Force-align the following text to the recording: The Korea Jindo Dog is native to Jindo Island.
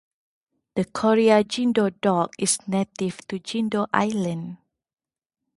The 0.73 0.85
Korea 0.85 1.43
Jindo 1.43 1.91
Dog 2.01 2.33
is 2.39 2.57
native 2.67 3.19
to 3.27 3.37
Jindo 3.37 3.85
Island. 3.93 4.57